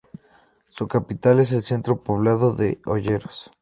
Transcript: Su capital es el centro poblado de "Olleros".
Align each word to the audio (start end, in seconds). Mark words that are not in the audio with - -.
Su 0.69 0.87
capital 0.87 1.41
es 1.41 1.51
el 1.51 1.61
centro 1.61 2.01
poblado 2.03 2.55
de 2.55 2.81
"Olleros". 2.87 3.51